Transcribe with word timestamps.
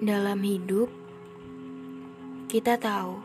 Dalam 0.00 0.40
hidup, 0.40 0.88
kita 2.48 2.80
tahu 2.80 3.20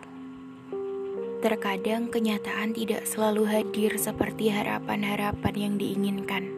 terkadang 1.39 2.11
kenyataan 2.11 2.75
tidak 2.75 3.07
selalu 3.07 3.47
hadir 3.47 3.95
seperti 3.95 4.51
harapan-harapan 4.51 5.55
yang 5.55 5.79
diinginkan. 5.79 6.51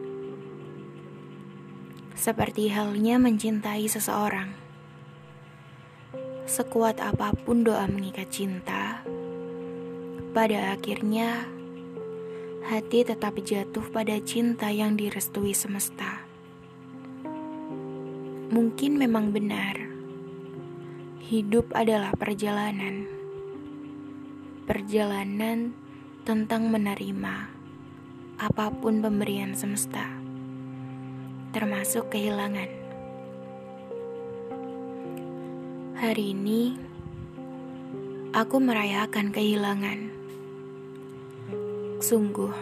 Seperti 2.18 2.66
halnya 2.66 3.22
mencintai 3.22 3.86
seseorang. 3.86 4.58
Sekuat 6.50 6.98
apa 6.98 7.30
pun 7.38 7.62
doa 7.62 7.86
mengikat 7.86 8.26
cinta, 8.26 9.06
pada 10.34 10.74
akhirnya 10.74 11.46
hati 12.66 13.06
tetap 13.06 13.38
jatuh 13.38 13.86
pada 13.94 14.18
cinta 14.26 14.66
yang 14.74 14.98
direstui 14.98 15.54
semesta. 15.54 16.26
Mungkin 18.50 18.98
memang 18.98 19.30
benar, 19.30 19.87
hidup 21.28 21.76
adalah 21.76 22.16
perjalanan. 22.16 23.04
Perjalanan 24.64 25.76
tentang 26.24 26.72
menerima 26.72 27.52
apa 28.40 28.72
pun 28.72 29.04
pemberian 29.04 29.52
semesta, 29.52 30.08
termasuk 31.52 32.08
kehilangan. 32.08 32.72
Hari 36.00 36.32
ini, 36.32 36.80
aku 38.32 38.56
merayakan 38.56 39.28
kehilangan. 39.28 40.08
Sungguh, 42.00 42.56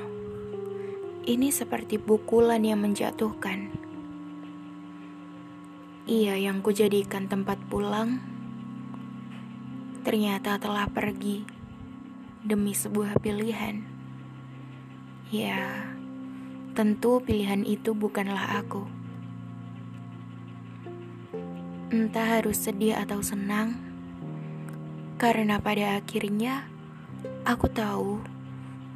ini 1.23 1.55
seperti 1.55 2.03
pukulan 2.03 2.67
yang 2.67 2.83
menjatuhkan 2.83 3.71
ia 6.07 6.39
yang 6.39 6.63
kujadikan 6.63 7.27
tempat 7.27 7.59
pulang 7.67 8.36
ternyata 10.07 10.55
telah 10.63 10.87
pergi 10.87 11.43
demi 12.47 12.71
sebuah 12.71 13.19
pilihan. 13.19 13.83
Ya, 15.35 15.83
tentu 16.79 17.19
pilihan 17.19 17.67
itu 17.67 17.91
bukanlah 17.91 18.63
aku. 18.63 18.87
Entah 21.91 22.39
harus 22.39 22.55
sedih 22.55 22.95
atau 22.95 23.19
senang, 23.19 23.75
karena 25.19 25.59
pada 25.59 25.99
akhirnya 25.99 26.71
aku 27.43 27.67
tahu 27.67 28.23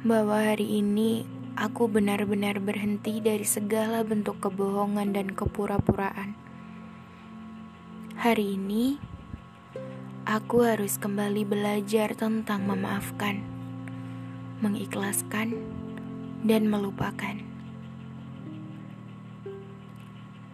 bahwa 0.07 0.39
hari 0.39 0.79
ini 0.79 1.27
aku 1.59 1.91
benar-benar 1.91 2.63
berhenti 2.63 3.19
dari 3.19 3.43
segala 3.43 4.07
bentuk 4.07 4.39
kebohongan 4.39 5.11
dan 5.11 5.35
kepura-puraan. 5.35 6.39
Hari 8.15 8.55
ini, 8.55 9.10
aku 10.31 10.63
harus 10.63 10.95
kembali 10.95 11.43
belajar 11.43 12.15
tentang 12.15 12.63
memaafkan, 12.63 13.43
mengikhlaskan, 14.63 15.59
dan 16.47 16.71
melupakan. 16.71 17.35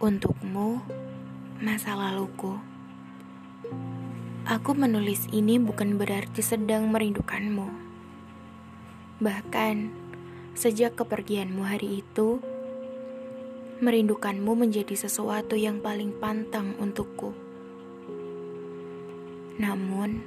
Untukmu, 0.02 0.82
masa 1.62 1.94
laluku, 1.94 2.58
aku 4.50 4.74
menulis 4.74 5.30
ini 5.30 5.62
bukan 5.62 5.94
berarti 5.94 6.42
sedang 6.42 6.90
merindukanmu. 6.90 7.70
Bahkan, 9.22 9.94
sejak 10.58 10.98
kepergianmu 10.98 11.62
hari 11.62 12.02
itu, 12.02 12.42
merindukanmu 13.78 14.58
menjadi 14.58 14.98
sesuatu 14.98 15.54
yang 15.54 15.78
paling 15.78 16.10
pantang 16.18 16.74
untukku. 16.82 17.47
Namun, 19.58 20.22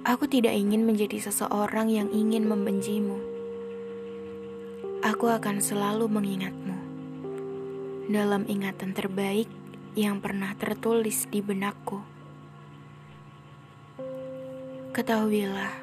aku 0.00 0.24
tidak 0.24 0.56
ingin 0.56 0.88
menjadi 0.88 1.28
seseorang 1.28 1.92
yang 1.92 2.08
ingin 2.08 2.48
membencimu. 2.48 3.20
Aku 5.04 5.28
akan 5.28 5.60
selalu 5.60 6.08
mengingatmu 6.08 6.76
dalam 8.08 8.48
ingatan 8.48 8.96
terbaik 8.96 9.52
yang 9.92 10.24
pernah 10.24 10.56
tertulis 10.56 11.28
di 11.28 11.44
benakku. 11.44 12.00
Ketahuilah, 14.96 15.74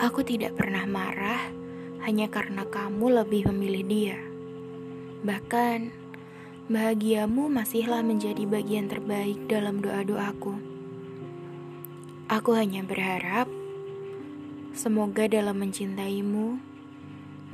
aku 0.00 0.24
tidak 0.24 0.56
pernah 0.56 0.88
marah 0.88 1.52
hanya 2.08 2.32
karena 2.32 2.64
kamu 2.64 3.22
lebih 3.22 3.52
memilih 3.52 3.84
dia. 3.84 4.18
Bahkan, 5.20 5.92
bahagiamu 6.72 7.52
masihlah 7.52 8.00
menjadi 8.00 8.48
bagian 8.48 8.88
terbaik 8.88 9.36
dalam 9.52 9.84
doa-doaku. 9.84 10.77
Aku 12.28 12.52
hanya 12.52 12.84
berharap 12.84 13.48
semoga 14.76 15.24
dalam 15.24 15.64
mencintaimu, 15.64 16.60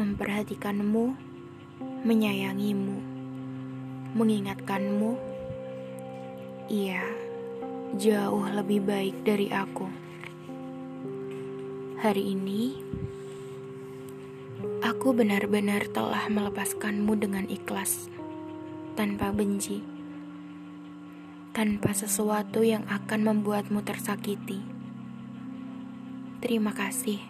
memperhatikanmu, 0.03 1.15
menyayangimu, 2.03 2.99
mengingatkanmu, 4.19 5.15
ia 6.67 7.07
jauh 8.03 8.51
lebih 8.51 8.83
baik 8.83 9.15
dari 9.23 9.47
aku. 9.55 9.87
Hari 12.03 12.35
ini, 12.35 12.75
aku 14.83 15.15
benar-benar 15.15 15.87
telah 15.95 16.27
melepaskanmu 16.27 17.15
dengan 17.15 17.47
ikhlas, 17.47 18.11
tanpa 18.99 19.31
benci 19.31 19.94
tanpa 21.55 21.95
sesuatu 21.95 22.67
yang 22.67 22.83
akan 22.91 23.31
membuatmu 23.31 23.79
tersakiti. 23.87 24.59
Terima 26.43 26.75
kasih. 26.75 27.23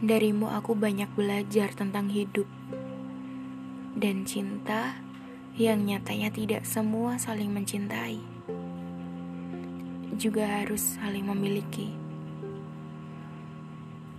Darimu 0.00 0.48
aku 0.48 0.72
banyak 0.72 1.12
belajar 1.12 1.76
tentang 1.76 2.08
hidup 2.08 2.48
dan 4.00 4.24
cinta 4.24 4.96
yang 5.60 5.84
nyatanya 5.84 6.32
tidak 6.32 6.64
semua 6.64 7.20
saling 7.20 7.52
mencintai. 7.52 8.16
Juga 10.16 10.48
harus 10.48 10.96
saling 10.96 11.28
memiliki. 11.28 11.92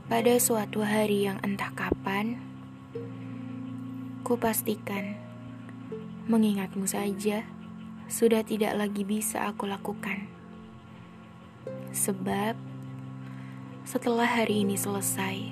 Pada 0.06 0.38
suatu 0.38 0.86
hari 0.86 1.26
yang 1.26 1.42
entah 1.42 1.74
kapan, 1.74 2.38
ku 4.22 4.38
pastikan 4.38 5.18
mengingatmu 6.30 6.86
saja 6.86 7.57
sudah 8.08 8.40
tidak 8.44 8.72
lagi 8.80 9.04
bisa 9.04 9.52
aku 9.52 9.68
lakukan. 9.68 10.32
Sebab 11.92 12.56
setelah 13.84 14.28
hari 14.28 14.64
ini 14.64 14.80
selesai, 14.80 15.44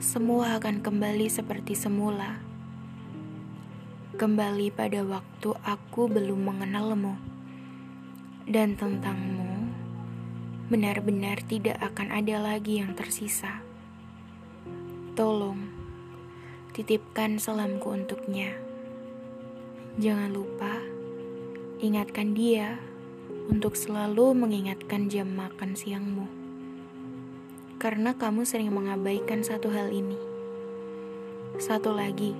semua 0.00 0.60
akan 0.60 0.84
kembali 0.84 1.28
seperti 1.32 1.72
semula. 1.72 2.36
Kembali 4.14 4.68
pada 4.70 5.00
waktu 5.02 5.56
aku 5.64 6.06
belum 6.06 6.52
mengenalmu 6.52 7.16
dan 8.44 8.76
tentangmu 8.76 9.72
benar-benar 10.68 11.40
tidak 11.48 11.80
akan 11.80 12.12
ada 12.12 12.40
lagi 12.40 12.84
yang 12.84 12.92
tersisa. 12.92 13.64
Tolong 15.16 15.60
titipkan 16.76 17.40
salamku 17.40 17.92
untuknya. 17.92 18.73
Jangan 19.94 20.34
lupa 20.34 20.82
ingatkan 21.78 22.34
dia 22.34 22.82
untuk 23.46 23.78
selalu 23.78 24.34
mengingatkan 24.34 25.06
jam 25.06 25.30
makan 25.30 25.78
siangmu, 25.78 26.26
karena 27.78 28.10
kamu 28.18 28.42
sering 28.42 28.74
mengabaikan 28.74 29.46
satu 29.46 29.70
hal 29.70 29.94
ini. 29.94 30.18
Satu 31.62 31.94
lagi, 31.94 32.34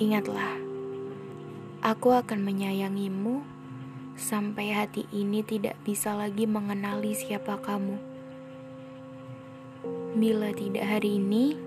ingatlah, 0.00 0.56
aku 1.84 2.16
akan 2.16 2.48
menyayangimu 2.48 3.44
sampai 4.16 4.72
hati 4.72 5.04
ini 5.12 5.44
tidak 5.44 5.76
bisa 5.84 6.16
lagi 6.16 6.48
mengenali 6.48 7.12
siapa 7.12 7.60
kamu. 7.60 8.00
Bila 10.16 10.48
tidak 10.56 10.96
hari 10.96 11.20
ini, 11.20 11.60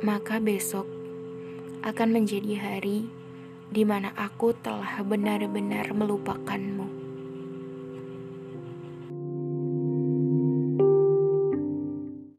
maka 0.00 0.40
besok 0.40 0.88
akan 1.84 2.16
menjadi 2.16 2.56
hari 2.56 3.12
di 3.66 3.82
mana 3.82 4.14
aku 4.14 4.54
telah 4.56 5.02
benar-benar 5.02 5.90
melupakanmu. 5.92 6.95